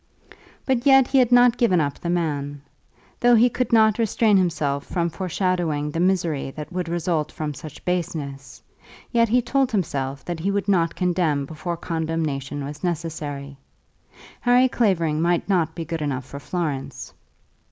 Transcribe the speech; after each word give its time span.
But 0.65 0.87
yet 0.87 1.05
he 1.09 1.19
had 1.19 1.31
not 1.31 1.59
given 1.59 1.79
up 1.79 1.99
the 1.99 2.09
man. 2.09 2.63
Though 3.19 3.35
he 3.35 3.51
could 3.51 3.71
not 3.71 3.99
restrain 3.99 4.35
himself 4.35 4.83
from 4.83 5.11
foreshadowing 5.11 5.91
the 5.91 5.99
misery 5.99 6.49
that 6.55 6.71
would 6.73 6.89
result 6.89 7.31
from 7.31 7.53
such 7.53 7.85
baseness, 7.85 8.63
yet 9.11 9.29
he 9.29 9.43
told 9.43 9.71
himself 9.71 10.25
that 10.25 10.39
he 10.39 10.49
would 10.49 10.67
not 10.67 10.95
condemn 10.95 11.45
before 11.45 11.77
condemnation 11.77 12.65
was 12.65 12.83
necessary. 12.83 13.57
Harry 14.39 14.67
Clavering 14.67 15.21
might 15.21 15.47
not 15.47 15.75
be 15.75 15.85
good 15.85 16.01
enough 16.01 16.25
for 16.25 16.39
Florence. 16.39 17.13